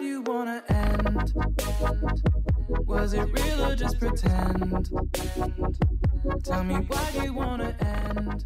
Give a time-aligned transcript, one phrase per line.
[0.00, 1.34] you wanna end?
[2.86, 4.90] Was it real or just pretend?
[6.44, 8.44] Tell me why you wanna end?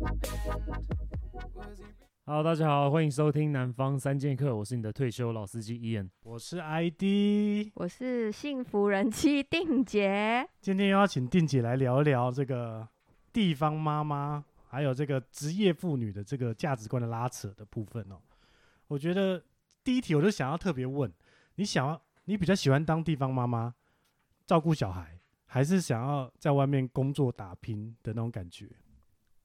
[1.54, 1.86] Was it
[2.24, 6.08] Hello，大家好，欢迎收听南方三剑客，我是你的退休老司机 Ian。
[6.22, 10.48] 我是 ID，我是幸福人妻定姐。
[10.60, 12.86] 今天邀请定姐来聊一聊这个
[13.32, 18.16] 地方妈妈，还有这个职业妇女的这个价值观的拉扯的部分哦。
[18.86, 19.42] 我觉得
[19.82, 21.12] 第一题我就想要特别问，
[21.56, 23.74] 你想要你比较喜欢当地方妈妈，
[24.46, 28.68] 照顾小孩，还是想要在外面工作打拼的那种感觉？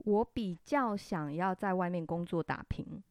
[0.06, 3.04] 我比较想要在外面工作打拼，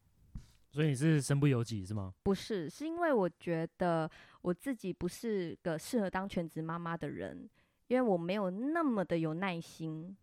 [0.71, 2.13] 所以你是身不由己是吗？
[2.23, 4.09] 不是，是因为我觉得
[4.41, 7.47] 我自己不是个适合当全职妈妈的人，
[7.87, 10.15] 因为我没有那么的有耐心。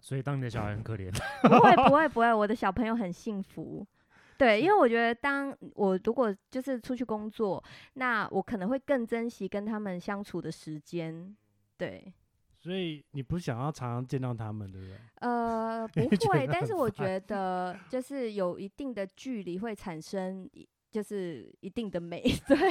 [0.00, 1.10] 所以当你的小孩很可怜？
[1.42, 3.86] 不会不会不会，我的小朋友很幸福。
[4.42, 11.36] 对，因为我觉得当我如果就是出去工作，那我可能会更珍惜跟他们相处的时间。
[11.76, 12.12] 对。
[12.58, 14.96] 所以你不想要常常见到他们，对不对？
[15.20, 20.50] 呃， 不会，但是我觉得就是有一定的距离会产生，
[20.90, 22.20] 就是一定的美。
[22.48, 22.70] 对。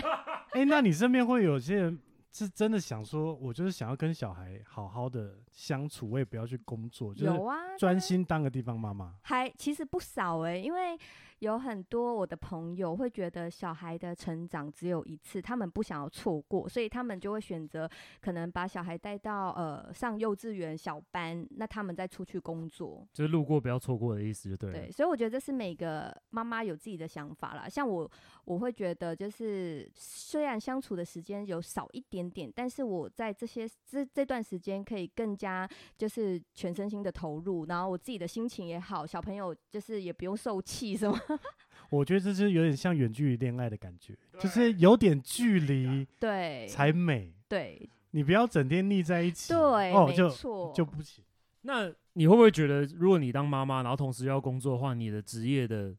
[0.51, 1.97] 哎、欸，那你身边会有些人
[2.33, 7.39] 是真的想说，我就是想要跟小孩好好的相处，我也不要去工作，就是
[7.77, 9.15] 专心当个地方妈妈。
[9.23, 10.97] 还其实不少哎、欸，因为。
[11.41, 17.89] 有很多我的朋友会觉得小孩的成长只有一次，他们不想要错过，所以他们就会选择
[18.21, 24.79] 可能把小孩带到呃上幼稚园小班，那他们再出去工作，就是路过不要错过的意思，就对了。
[24.79, 27.67] 对，所以我觉得这是每个妈妈有自己的想法啦。
[27.67, 28.11] 像我，
[28.45, 41.19] 我会觉得就是虽然相处的时间有少一点点，但是我在这些这这段时间可以更加就是全身心的投入，然后我自己的心情也好，小朋友就是也不用受气什么。
[41.91, 47.33] 我觉得这是有点像远距离恋爱的感觉，就是有点距离，对，才美。
[47.49, 51.21] 对，你不要整天腻在一起，对，哦，没错，就不行。
[51.63, 55.93] 那你会不会觉得，如果你当妈妈，然后同时要工作的话，你的职业的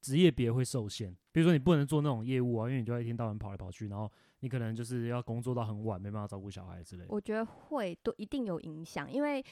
[0.00, 1.16] 职业别会受限？
[1.30, 4.10] 比如说，你不能做那种业务啊，因为你就要一天到晚跑来跑去，然后
[4.40, 7.08] 你可能就是要工作到很晚，没办法照顾小孩之类的。
[7.10, 9.44] 我觉得会都一定有影响，因为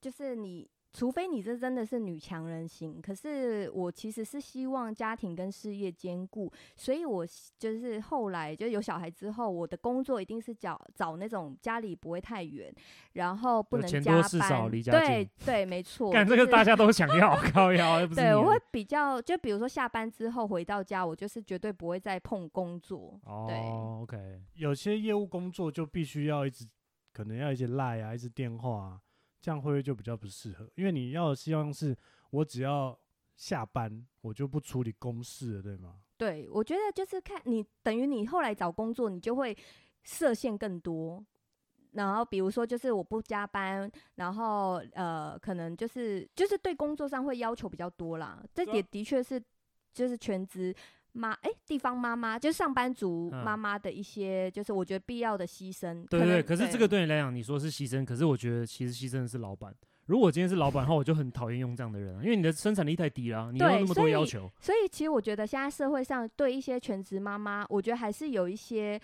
[0.00, 0.66] 就是你。
[0.92, 7.26] 除非你这真的是女强人型，可是我其实是希望家庭跟事业兼顾，所以我
[7.58, 12.70] 就是后来就有小孩之后，我的工作一定是找找那种家里不会太远，
[13.14, 15.00] 然后不能加班，钱多事少离家近。
[15.00, 16.10] 对对，没错。
[16.12, 18.06] 干这个大家都想要，靠腰。
[18.08, 23.18] 对，我会比较，就比如说下班之后回到家，我就是绝对不会再碰工作。
[23.24, 23.56] 哦，对
[24.02, 24.42] ，OK。
[24.54, 26.66] 有些业务工作就必须要一直，
[27.14, 29.00] 可能要一些赖啊，一直电话啊。
[29.42, 30.70] 这样会不会就比较不适合？
[30.76, 31.94] 因为你要希望是
[32.30, 32.96] 我只要
[33.36, 35.96] 下班，我就不处理公事了，对吗？
[36.16, 39.56] 对，我觉得就是看你等于你后来找工作，你就会
[40.04, 41.22] 设限更多。
[41.90, 48.42] 然后比如说，就是我不加班，然后呃，可能就是就是对工作上会要求比较多啦。
[48.54, 49.42] 这也的确是
[49.92, 50.74] 就是全职。
[51.12, 56.06] 妈，哎、欸，地方妈妈就是上班族妈妈的一些，嗯、就是我觉得必要的牺牲。
[56.08, 59.74] 对，对对，可是这个对你来讲，你说是牺牲，可是我觉得其实牺牲的是老板。
[60.06, 64.40] 如果今天是老板的话，我就很讨厌用这样的人，因为你的生产力太低了，你有那么多要求。
[64.60, 69.00] 所以，所以其实我觉得现在社会上对一些全职妈妈，我觉得还是有一些，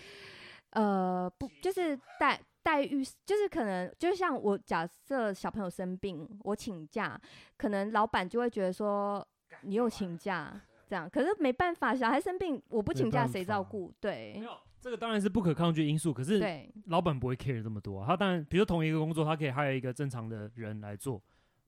[0.70, 7.18] 呃，不，就是待待遇，就是可能就像我假设小朋友生病，我请假，
[7.56, 9.24] 可能老板就会觉得说
[9.62, 10.60] 你又请假。
[10.88, 13.92] 这样，可是没办法，小孩生病，我不请假谁照顾？
[14.00, 14.50] 对，没有
[14.80, 16.14] 这个当然是不可抗拒因素。
[16.14, 16.40] 可是，
[16.86, 18.06] 老板不会 care 这么多啊。
[18.06, 21.22] 他当然，比如说同一个工作，他可以 hire 一个正常的人来做，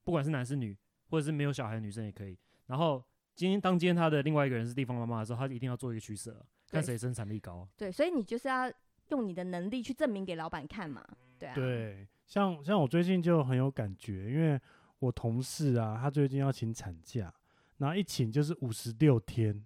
[0.05, 0.77] 不管是男是女，
[1.11, 2.39] 或者是没有小孩的女生也可以。
[2.67, 3.05] 然后，
[3.35, 7.69] 今天当今天他的另外一个人是地方妈妈的时候，他一定要做一个取舍，看谁生产力高。
[7.77, 8.73] 对，所以你就是要
[9.09, 11.05] 用你的能力去证明给老板看嘛。
[11.39, 11.55] 对啊。
[11.55, 14.61] 对，像像我最近就很有感觉，因为
[15.01, 17.35] 我同事啊，他最近要请产假。
[17.81, 19.65] 然后一请就是五十六天，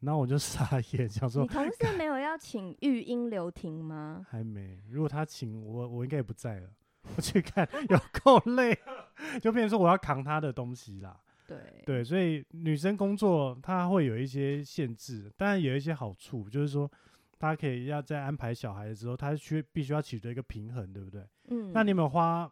[0.00, 4.24] 然后我就傻眼， 想说：你同事没有要请育婴留停吗？
[4.30, 4.80] 还没。
[4.88, 6.70] 如果他请我，我应该也不在了。
[7.14, 8.74] 我去看，有够累，
[9.42, 11.20] 就变成说我要扛他的东西啦。
[11.46, 16.90] 对对，所以女生工作她会有一些限制，当然有一些好处，就是说
[17.38, 21.26] 她可以要在安排小孩的时候，她需必须要取得一个平衡，对不对？
[21.48, 21.72] 嗯。
[21.74, 22.50] 那你有没有花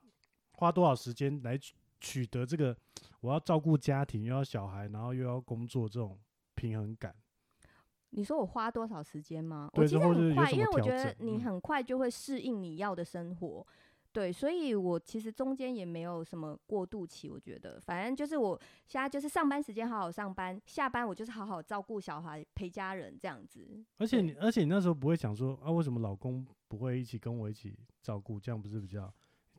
[0.52, 1.58] 花多少时间来
[1.98, 2.76] 取得这个？
[3.20, 6.18] 我要照顾家庭，又要小孩，然后又要工作，这种
[6.54, 7.14] 平衡感。
[8.10, 9.68] 你说我花多少时间吗？
[9.74, 13.66] 对，我其实很快，因为我觉得你很快就会适应你要的生活。
[13.68, 13.74] 嗯、
[14.12, 23.84] 对，所以我其实中间也没有什么过渡期，我觉得反正就是我现在就是上班时间好好上班，下班我就是好好照顾小孩、陪家人这样子。
[23.98, 28.40] 而且你，而且你那时候不会想说啊，为什么老公不会一起跟我一起照顾？
[28.40, 29.12] 这样不是比较？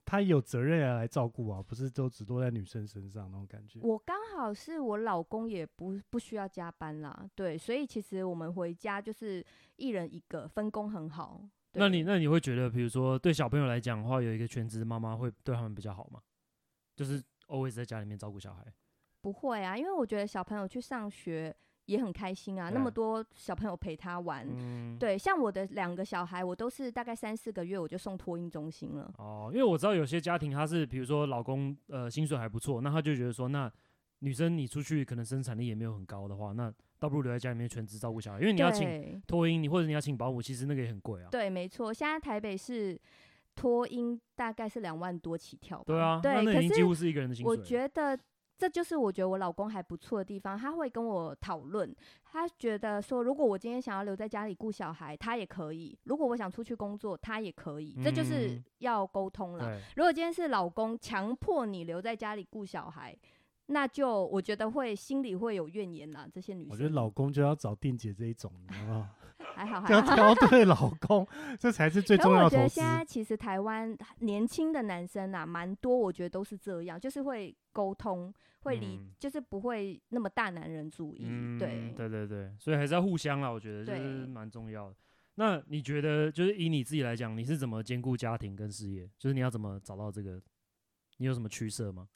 [0.09, 3.79] 他有责任要来照顾啊，不是都只落在女生身上那种感觉。
[3.83, 9.45] 我刚好是我老公也不不需要加班啦，对，所以其实我们回家就是
[9.75, 11.39] 一人一个，分工很好。
[11.73, 16.19] 那你那你会觉得，比如说对小朋友来讲的话，有一个全职妈妈会对他们比较好吗？
[16.95, 18.65] 就是 always 在家里面照顾小孩？
[19.21, 21.55] 不会啊，因为我觉得小朋友去上学。
[21.89, 29.11] 也很开心啊，那么多小朋友陪他玩，嗯、对，像我的两个小孩，我都是大概三四个月我就送托婴中心了。
[29.17, 33.71] 哦，因为我知道有些家庭他是，比如说老公呃薪水还不错，那他就觉得说，那
[34.19, 41.29] 女生你出去可能生产力也没有很高的话，那倒不如留在家里面全职照顾小孩，因为你要请托婴，你或者你要请保姆，其实那个也很贵啊。
[41.31, 42.95] 对，没错，现在台北是
[43.55, 45.83] 托婴大概是两万多起跳。
[45.87, 47.49] 对啊，对，那已经几乎是一个人的薪水。
[47.49, 48.15] 我觉得。
[48.59, 51.95] 这就是我觉得我老公还不错的地方，他会跟我讨论，
[52.25, 57.95] 他觉得说，如果我今天想要留在家里顾小孩，他也可以；如果我想出去工作，他也可以。
[58.03, 59.77] 这就是要沟通了。
[59.77, 63.17] 嗯、如果今天是老公强迫你留在家里顾小孩，
[63.67, 66.27] 那就我觉得会心里会有怨言呐。
[66.29, 69.15] 这些女生，我觉得老公就要找定姐这一种，你知道吗？
[69.55, 71.27] 还好，还好，要挑对老公，
[71.59, 72.45] 这才是最重要的。
[72.45, 78.33] 我觉得现在其实台湾年轻的男生啊，蛮多，我觉得都是这样，就是会沟通。
[78.63, 84.95] 会理，嗯、就是不会那么大男人主义，嗯、对，对对对，所以还是要互相啦，我觉得就是蛮重要的。
[85.35, 89.09] 那你觉得，就是以你自己来讲，你是怎么兼顾家庭跟事业？
[89.17, 90.41] 就是你要怎么找到这个？
[91.19, 92.09] 你有什么取舍吗？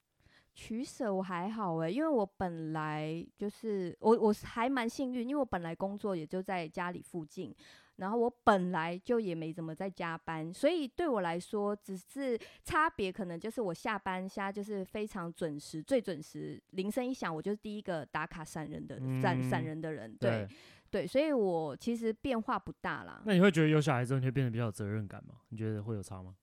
[0.53, 7.53] 取舍我还好哎，因为我本来就是我我还蛮幸运，因为我本来工作也就在家里附近。
[7.97, 20.47] 然后我本来就也没怎么在加班，所以对我来说，只是差别可能就是我下班现在就是非常准时，最准时，铃声一响，我就是第一个打卡闪人的闪闪、嗯、人的人，对
[20.89, 23.21] 对，对，所以我其实变化不大啦。
[23.27, 25.35] 那你会觉得有小孩之后你会变得比较有责任感吗？
[25.49, 26.35] 你觉得会有差吗？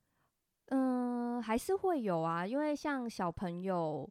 [0.66, 0.99] 嗯，
[1.42, 4.08] 还是会有啊，因为像小朋友。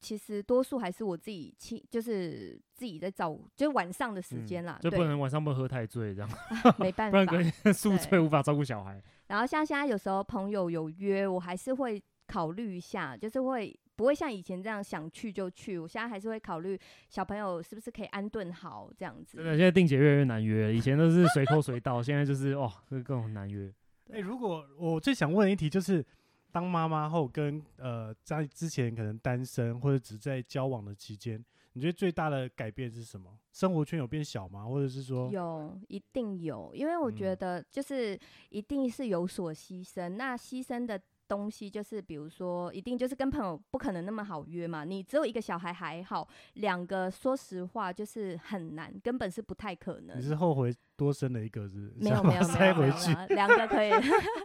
[0.00, 6.30] 其实多数还是我自己亲，就是自己在照顾，就是晚上的时间啦，嗯，就不能晚上不能喝太醉这样，
[6.62, 9.02] 啊，没办法，不然可能宿醉无法照顾小孩。
[9.26, 16.78] 然后像现在有时候朋友有约，我还是会考虑一下，就是会不会像以前这样想去就去，我现在还是会考虑
[17.08, 19.38] 小朋友是不是可以安顿好这样子。
[19.38, 23.66] 真的，现在定姐越来越难约了，以前都是随口随到， 现在就是哦，这更难约。
[24.12, 26.06] 哎，欸，如果我最想问的一题就是。
[26.50, 33.38] 当妈妈后跟呃在之前可能单身或者只在交往的期间，你觉得最大的改变是什么？
[33.52, 34.64] 生活圈有变小吗？
[34.66, 38.18] 或者是说有，一定有，因为我觉得就是
[38.50, 40.08] 一定是有所牺牲。
[40.08, 44.84] 嗯、那牺牲的东西就是比如说，一定就是跟朋友不可能那么好约嘛。
[44.84, 50.18] 你只有一个小孩还好，两个说实话就是很难，根本是不太可能。
[50.18, 51.92] 你是后悔多生了一个是？
[51.96, 53.90] 没有没有塞回去，两个可以。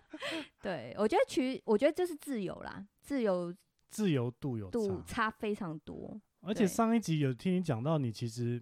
[0.62, 3.54] 对，我觉得取，我觉得这是自由啦，自由，
[3.90, 6.20] 自由度有度差非常多。
[6.42, 8.62] 而且上一集有听你讲到，你其实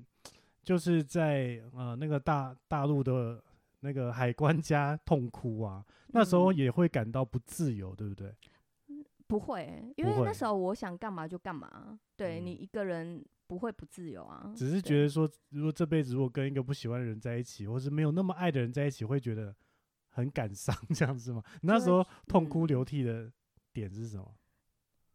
[0.63, 3.43] 就是在呃那个大大陆的
[3.81, 5.85] 那个海关家痛哭啊。
[6.07, 8.35] 那时候也会感到不自由，对不对？
[8.87, 11.99] 嗯，不会，因为那时候我想干嘛就干嘛。
[12.15, 14.51] 对，你一个人不会不自由啊。
[14.55, 19.55] 只是觉得说，如果这辈子如果跟一个不喜欢的人在一起，或是没有那么爱的人在一起，会觉得
[20.09, 21.43] 很感伤， 这样子吗？
[21.61, 23.31] 你那时候痛哭流涕的
[23.71, 24.35] 点是什么？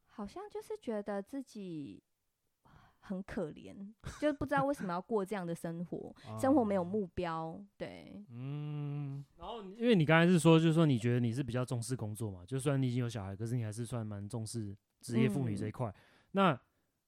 [0.06, 2.02] 好像就是觉得自己。
[3.06, 3.74] 很可怜，
[4.20, 9.24] 就不知道为什么要过这样的生活， 生活没有目标，对，嗯。
[9.36, 15.88] 然后，因为你刚才是说，就是说你觉得你是比较重视工作嘛，就算你已经有小孩，可是你还是算蛮重视职业妇女这一块。
[15.88, 15.94] 嗯、
[16.32, 16.60] 那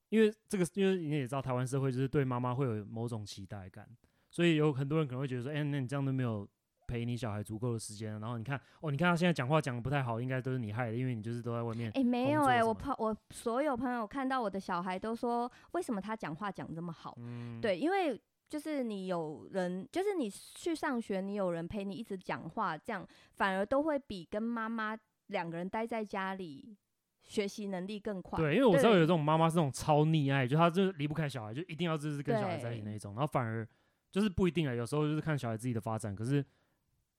[0.08, 3.88] 因为这个，因为你也知道，台湾社会就是对妈妈会有某种期待感，
[4.30, 6.48] 所以有很多人可能会觉得说，哎、欸，那你这样都没有。
[6.88, 11.90] 陪你小孩足够的时间，然后你看哦，你看他现在讲话讲的不太好，应该都是你害的，因为你就是都在外面。
[11.90, 17.14] 哎、欸，没有哎、欸，我朋我所有朋友看到我的小孩都说，为什么他讲话讲这么好？
[17.18, 18.18] 嗯，对，因为
[18.48, 26.74] 就是你有人，就是你去上学，你有人陪你一直讲话，这样反而都会比跟妈妈两个人待在家里
[27.22, 28.38] 学习能力更快。
[28.38, 33.68] 对，因为我知道有这种妈妈是那种超溺爱，就她就是离不开小孩，就一定要就是跟小孩在一起那一种，然后反而
[34.10, 36.42] 就是不一定啊，有时候就是看小孩自己的发展，可是。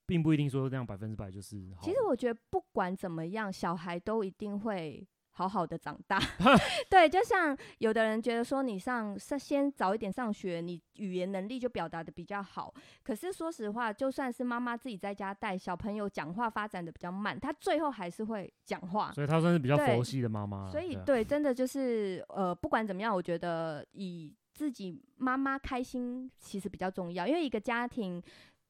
[0.09, 1.83] 并不一定说这样百分之百就是好。
[1.83, 6.19] 其实我觉得不管怎么样，小孩都一定会好好的长大。
[6.89, 12.73] 对，就像有的人觉得说，你上先早一点上学，你语言能力就表达的比较好。
[13.03, 19.11] 可是说实话，就算是妈妈自己在家带小朋友，讲话发展的比较慢，他最后还是会讲话。
[19.13, 20.69] 所以她算是比较佛系的妈妈。
[20.71, 28.21] 所以对，真的就是呃，不管怎么样，我觉得以自己妈妈开心其实比较重要，因为一个家庭，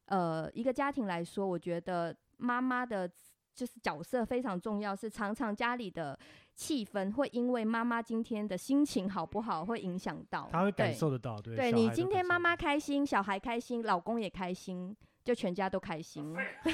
[0.10, 3.10] 呃，一个家庭来说，我觉得妈妈的。
[3.56, 6.18] 就是角色非常重要，是常常家里的
[6.56, 10.48] 气氛会因为妈妈今天的心情好不好，会影响到。
[10.50, 11.58] 他会感受得到，对。
[11.58, 16.34] 对，你今天妈妈开心，小孩开心，老公也开心，就全家都开心。
[16.64, 16.72] 所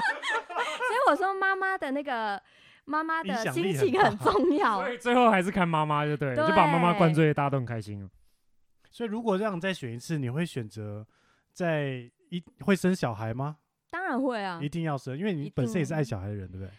[0.00, 2.42] 以我说妈妈的那个
[2.86, 4.80] 妈妈的心情很 重要。
[4.80, 8.08] 所以最后还是看妈妈就对，对，就把妈妈灌醉，大家都很开心。
[8.90, 11.06] 所以如果让你再选一次，你会选择
[11.52, 13.56] 在一会生小孩吗？
[13.90, 16.70] 当然会啊，一定要生，因为你本身也是爱小孩的人，对不对？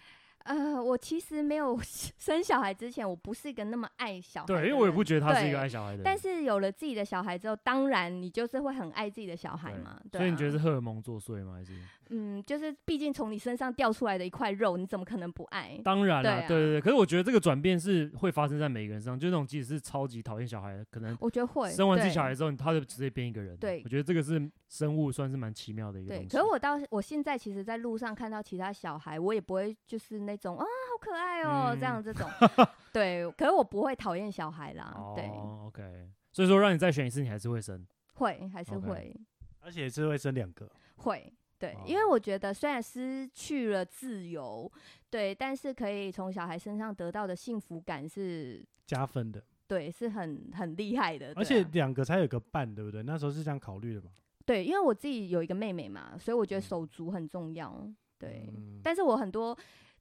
[0.45, 4.47] 呃，我其实没有生小孩之前，我不是一个那么爱小孩。
[4.47, 6.03] 对，因为我也不觉得他是一个爱小孩的人。
[6.03, 9.99] 但是有了自己的小孩之后，当然你就是会很爱自己的小孩嘛。
[10.11, 11.53] 对，所以你觉得是荷尔蒙作祟吗？
[11.53, 11.73] 还是？
[12.09, 15.79] 嗯，就是毕竟从你身上掉出来的一块肉，你怎么可能不爱？
[15.83, 16.81] 当然了，对对对。
[16.81, 23.55] 可是我觉得这个转变是会发生在每个人身上，就那种即使是超级讨厌小孩的，可能我觉得会生完自己小孩之后，他就直接变一个人。
[23.57, 26.29] 对，我觉得这个是生物算是蛮奇妙的一个东西。
[26.29, 32.27] 对，可是我到我现在其实，在路上看到其他小孩，我也不会就是那种啊，好可爱哦，这样这种。
[32.91, 35.13] 对，可是我不会讨厌小孩啦。
[35.15, 35.25] 对
[35.65, 36.09] ，OK。
[36.31, 37.85] 所以说，让你再选一次，你还是会生？
[38.15, 39.15] 会，还是会。
[39.61, 40.69] 而且是会生两个。
[40.97, 41.31] 会。
[41.59, 44.71] 对，因为我觉得虽然失去了自由，
[45.09, 51.33] 对，但是可以从小孩身上得到的幸福感是加分的，对，是很很厉害的。
[51.35, 53.03] 而且两个才有个伴，对不对？
[53.03, 54.09] 那时候是这样考虑的吗？
[54.45, 57.85] 对，因为我自己有一个妹妹嘛，所以我觉得手足很重要。
[58.17, 59.57] 对，嗯、但是我很多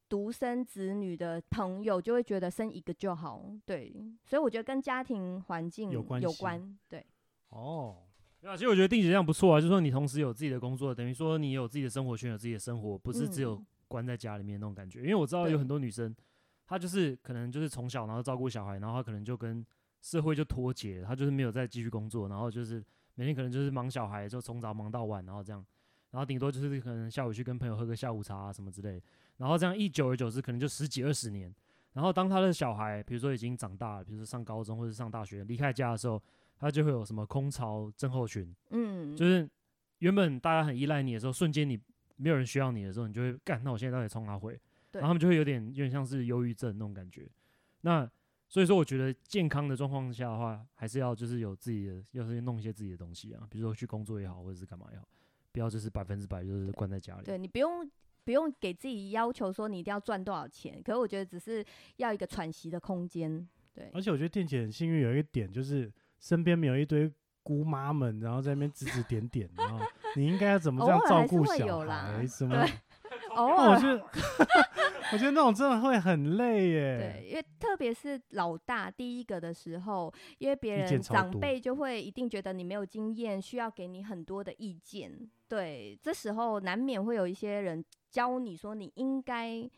[0.08, 3.92] 独生子女的朋友就会觉得生一个就好，对，
[4.24, 7.04] 所以我觉得跟家庭环境有关，有关，对。
[7.48, 8.04] 哦。
[8.40, 15.00] 对啊，其实我觉得定姐这样不错啊，就是说你同时有自己的工作，等于说你有自己的生活圈，有自己的生活，不是只有关在家里面那种感觉。
[15.00, 16.14] 嗯、因为我知道有很多女生，
[16.64, 19.66] 她就是可能就是从小然后照顾小孩，然后她可能就跟
[20.00, 22.84] 社会就脱节，她就是没有再继续工作，然后就是
[23.16, 25.64] 每天可能就是忙小孩，就从早忙到晚，然后这样，
[26.12, 29.02] 然后顶多就是可能下午去跟朋友喝个下午茶啊什么之类，
[29.38, 31.52] 然后这样一久而久之，可能就十几二十年，
[31.94, 36.22] 然后当她的小孩比如说已经长大了，比如说上高中或者上大学离开家的时候。
[36.58, 39.48] 他就会有什么空巢症候群，嗯，就是
[39.98, 41.78] 原本大家很依赖你的时候，瞬间你
[42.16, 43.62] 没有人需要你的时候，你就会干。
[43.62, 44.58] 那我现在到底冲哪回？
[44.92, 47.28] 然后他们就会有点有点像是忧郁症那种感觉。
[47.82, 48.10] 那
[48.48, 55.06] 所以说，我觉得健康的状况下的话，还是要就是有自己的，要是弄一些自己的东西啊，比如说去工作也好，或者是干嘛也好，
[55.52, 57.24] 不要就是百分之百就是关在家里。
[57.24, 57.88] 对，你不用
[58.24, 61.64] 不用给自己要求说你一定要赚多少钱，可是我觉得只是
[61.98, 63.46] 要一个喘息的空间。
[63.74, 65.92] 对，而且我觉得电姐很幸运，有一个点就是。
[66.18, 67.10] 身边没有一堆
[67.42, 69.78] 姑妈们，然后在那边指指点点，然后
[70.16, 72.26] 你应该要怎么这样照顾小孩？
[72.26, 72.54] 什么？
[73.36, 74.04] 偶尔，我觉得，
[75.12, 77.20] 我觉得那种真的会很累耶。
[77.22, 85.12] 对，因为特别是老大第一个的时候，因为别人长辈就会一定觉得你没有经验，需要给你很多的意见。
[85.46, 89.68] 对，这时候难免会有一些人教你说你应该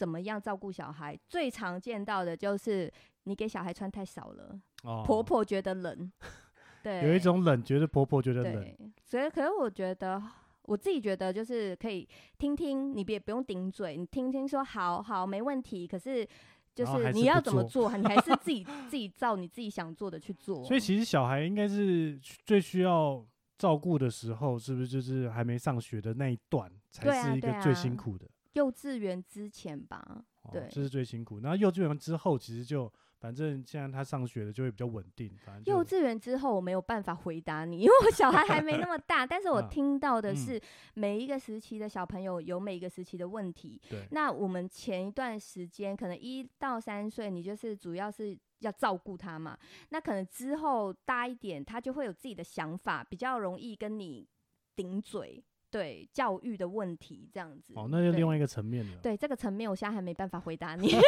[0.00, 1.14] 怎么样照顾小孩。
[1.28, 2.90] 最常见到的就是
[3.24, 4.58] 你给小孩穿太少了。
[4.84, 6.10] 哦、婆婆觉得冷，
[6.82, 10.22] 对，有一种冷，觉得婆婆觉得冷，所以可是我觉得
[10.62, 16.26] 我自己觉得就是可以听听，你别不用顶嘴，你听听说好好没问题，可是
[16.74, 20.64] 就是你要怎么做，你还是自己自己照你自己想做的去做。
[20.64, 23.22] 所以其实小孩应该是最需要
[23.58, 28.26] 照顾的时候，是不是就是还没上学的那一段才是一个最辛苦的？
[28.52, 31.40] 幼稚园之前吧，对，这、哦、是最辛苦。
[31.40, 32.92] 然后幼稚园之后，其实就。
[33.20, 35.30] 反正现在他上学了，就会比较稳定。
[35.44, 39.26] 反正幼稚园之后，我没有办法回答你，因为我小孩还没那么大。
[39.28, 40.58] 但是我听到的是，
[40.94, 43.78] 每一个时期的小朋友有每一个时期的问题。
[43.90, 44.06] 对。
[44.12, 49.54] 那我们前一段时间可能一到三岁，你就是主要是要照顾他嘛。
[49.90, 54.26] 那可能之后大一点，他就会有自己的想法，比较容易跟你
[54.74, 55.44] 顶嘴。
[55.70, 57.72] 对教育的问题这样子。
[57.76, 58.92] 哦，那就另外一个层面了。
[59.02, 60.90] 对，对这个层面，我现在还没办法回答你。
[60.92, 61.00] 欸、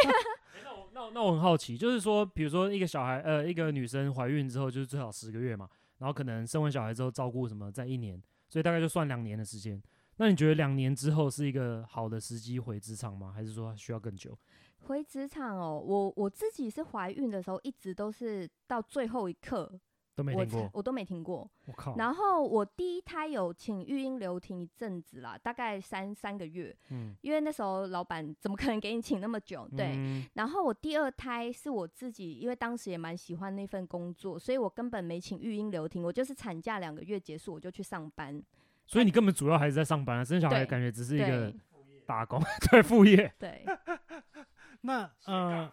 [0.64, 9.83] 那我那我那我很好奇，就是说，比如说一个小孩，呃，一个女生怀孕之后，就是最少十个月嘛，然后可能生完小孩之后照顾什么，在一年，所以大概就算两年的时间。
[10.16, 13.33] 那你觉得两年之后是一个好的时机回职场吗？
[13.35, 14.38] 还是说需要更久？
[14.81, 19.81] 回职场哦，我我自己是怀孕的时候，一直都是到最后一刻
[20.14, 21.50] 都没听过，我，我都没听过。
[21.64, 21.97] 我靠！
[21.97, 26.76] 然后我第一胎有请育婴留停一阵子啦，大概三三个月。
[26.90, 29.66] 嗯，因为那时候老板怎么可能给你请那么久？
[29.75, 29.95] 对。
[29.97, 38.42] 嗯、然后我第二胎是我自己，因为当时也蛮喜欢那份工作，所以我根本没请育婴留停，我就是产假两个月结束我就去上班。
[38.87, 41.54] 所以你根本主要还是在上班啊，生小孩感觉只是一个
[42.04, 42.38] 打工，
[42.71, 43.33] 对副业。
[43.38, 43.64] 对。
[44.83, 45.73] 那呃，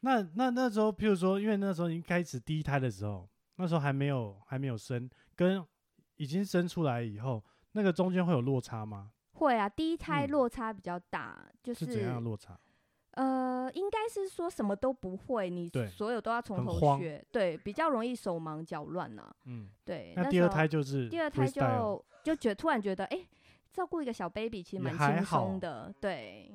[0.00, 3.28] 那那那时候，譬如说，因为那时候一开始第一胎的时候。
[3.56, 5.64] 那时候还没有还没有生，跟
[6.16, 9.10] 已经生出来以后，那个中间会有落差吗？
[9.32, 12.58] 会啊，第一胎落差比较大，嗯、就是，是怎样落差？
[13.12, 19.34] 呃，应该是说什么都不会，你所有都要从头学，对，比较容易手忙脚乱呐。
[19.44, 20.12] 嗯，对。
[20.14, 23.28] 那第二胎就是第二胎就就觉突然觉得，哎、欸，
[23.72, 26.52] 照顾一个小 baby 其实蛮轻松的，对。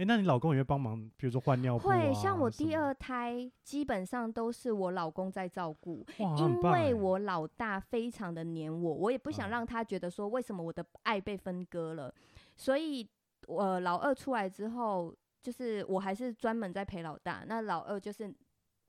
[0.00, 6.02] 哎、欸，那你老公也会帮忙，比如说换尿布、啊、会，像我第二胎基本上都是我老公在照顾，
[6.38, 12.14] 因为我老大非常的黏我，我也不想让他觉得说为什么我的爱被分割了，
[12.56, 13.06] 所以
[13.46, 18.34] 我老二出来之后，就是我还是专门在陪老大，那老二就是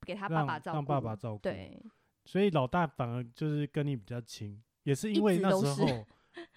[0.06, 1.77] 给他爸爸照顾，让爸爸照顾，对，
[2.24, 6.06] 所以老大反而就是跟你比较亲，也是因为那时候。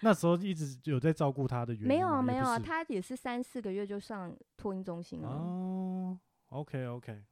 [0.01, 5.29] 那时候一直有在照顾他的原因，没有啊，没有啊，他也是三四个月就上托婴中心了。
[5.29, 6.19] 哦
[6.51, 7.23] ，OK OK，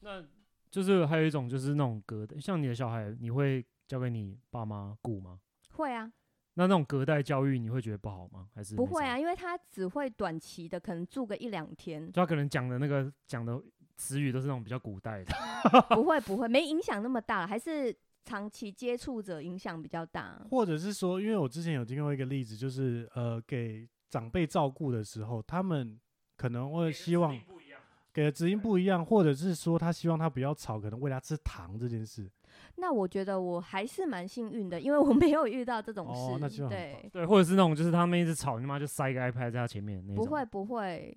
[0.00, 0.24] 那
[0.70, 5.40] 就是还有一种就是那种隔代，像你的小孩，你会交给你爸妈顾吗？
[5.72, 6.12] 会啊。
[6.54, 8.48] 那那种隔代教育，你会觉得不好吗？
[8.54, 9.18] 还是不会啊？
[9.18, 12.06] 因为他只会短期的，可能住个一两天。
[12.06, 13.62] 就他可能讲的那个讲的
[13.96, 15.32] 词语都是那种比较古代的。
[15.94, 17.96] 不会不会，没影响那么大，还是。
[18.26, 25.98] 长期接触者影响比较大，或者是说，因为我之前有听过一个例子，就是呃，给长辈照顾的时候，他们
[26.36, 27.38] 可能会希望
[28.12, 32.28] 给的指引不一样，或者是说他希望他不要吵，可能喂他吃糖这件事。
[32.76, 36.32] 那我觉得我还是蛮幸运的，因为我没有遇到这种事。
[36.32, 40.24] 哦，那对对，或者是那种就是他们一直吵，你妈就塞一个 iPad 在他前面那种。
[40.24, 41.14] 不会不会，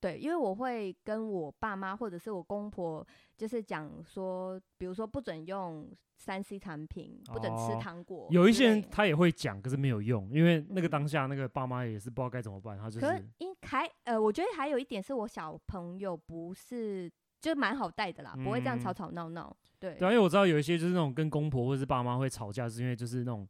[0.00, 5.90] 对，因为我会跟我爸妈或者是我公婆，就是讲说，比如说不准用。
[6.20, 13.06] 三 C 产品不准吃糖果，哦，有一些人他也会讲，可是没有用，因为那个当下那个爸妈也是不知道该怎么办，他就是。
[13.06, 17.08] 可是应还呃，我觉得还有一点是我小朋友不是
[17.40, 19.56] 就蛮好带的啦，嗯，不会这样吵吵闹闹。
[19.78, 23.46] 对，对，因为我知道有一些就是那种跟公婆或者是爸妈会吵架，是因为就是那种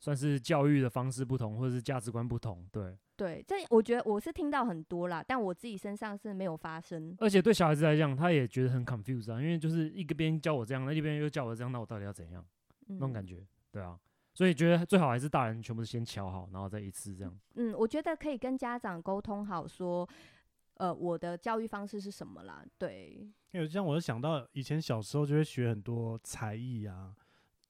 [0.00, 2.98] 算是教育的方式不同，或者是价值观不同，对。
[3.16, 7.14] 对，这我觉得我是听到很多啦，但我自己身上是没有发生。
[7.18, 12.42] 而且对小孩子来讲，他也觉得很 confused 啊，因为就是一个边教我这样，那一边又教我这样，那我到底要怎样？
[12.88, 14.00] 嗯、那种感觉，对啊，
[14.32, 17.38] 所以觉得最好还是大人全部先瞧好，然后再一次这样。
[17.56, 20.08] 嗯，我觉得可以跟家长沟通好，说，
[20.78, 22.64] 呃，我的教育方式是什么啦？
[22.78, 27.14] 对，因为这样我就想到以前小时候就会学很多才艺啊。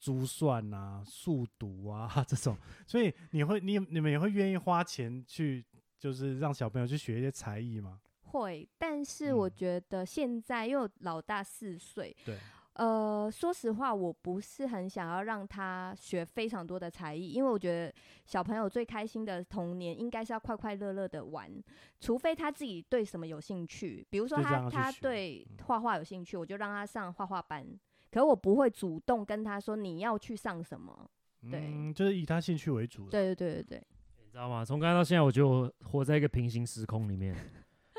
[0.00, 5.64] 珠算啊，数读啊 这种，所以你会你你们也会愿意花钱去，
[5.98, 8.00] 就是让小朋友去学一些才艺吗？
[8.22, 12.38] 会，但是我觉得现在因为老大四岁，对，
[12.74, 17.92] 呃，说实话，我不是很想要让他学非常多的才艺，因为我觉得
[18.24, 21.50] 小朋友最开心的童年应该是要快快乐乐的玩，
[21.98, 27.66] 除非他自己对什么有兴趣，比如说他他对画画有兴趣，我就让他上画画班。
[28.10, 31.10] 可我不会主动跟他说你要去上什么，
[31.50, 33.08] 对，嗯、就是以他兴趣为主。
[33.08, 33.86] 对对对对对，
[34.24, 34.64] 你知道吗？
[34.64, 37.36] 从刚才到现在，我觉得我活在一个平行时空里面。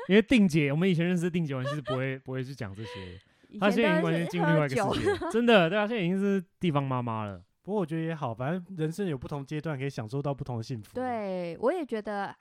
[0.08, 3.18] 因为定姐，我们以前认识的定姐，完全是不会不会去讲这些。
[3.60, 7.40] 她现在已经完全进入另外一个世界，真的，对啊，现在已经是地方妈妈了。
[7.62, 10.92] 不过我觉得也好，反正人生有不同阶段，可以享受到不同的幸福。
[10.94, 12.34] 对，我也觉得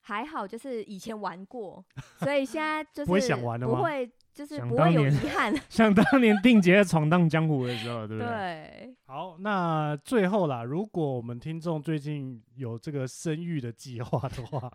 [0.00, 1.84] 还好，就是以前玩过，
[2.20, 3.76] 所以现在就是不会想玩了吗？
[3.76, 4.10] 不会。
[4.36, 8.28] 就是不会有遗憾， 想当年定杰闯荡江湖的时候，对不对？
[8.28, 8.96] 对。
[9.06, 14.70] 好，那最后啦，如果我们听众最近有这个生育的计划的话，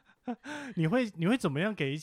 [0.76, 1.94] 你会你会怎么样给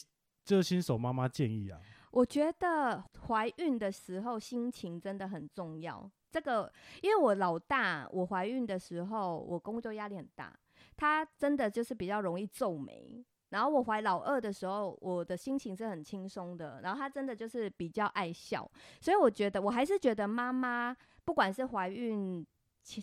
[0.46, 1.80] 这新手妈妈建议啊？
[2.12, 6.08] 我觉得怀孕的时候心情真的很重要。
[6.30, 10.56] 这个，因为我老大，我怀孕的时候，我工作压力很大，
[10.96, 13.26] 他真的就是比较容易皱眉。
[13.54, 16.82] 然后我怀老二的时候，我的心情是很轻松的。
[16.82, 18.68] 然后他真的就是比较爱笑，
[19.00, 22.44] 所以我觉得我还是觉得妈妈，不管是怀孕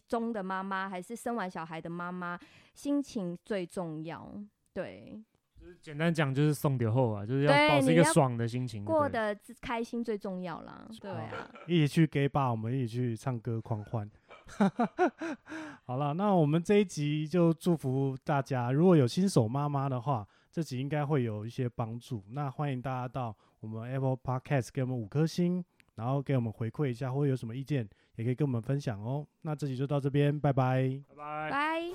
[0.09, 2.37] 中的妈妈，还是生完小孩的妈妈，
[2.75, 4.29] 心情最重要。
[4.75, 5.23] 对，
[5.57, 10.85] 就是简单讲，就是送点后啊，就是要保持一个爽的心情，过得开心最重要啦。
[11.01, 14.11] 对啊，一起去 gay bar，我们一起去唱歌狂欢。
[15.87, 20.27] 好了，那我们这一集就祝福大家，如果有新手妈妈的话。
[20.53, 29.25] 这集应该会有一些帮助，那欢迎大家到我们 Apple Podcast 给我们五颗星，然后给我们回馈一下，或者有什么意见也可以跟我们分享哦。
[29.43, 31.91] 那这集就到这边，拜拜，拜拜。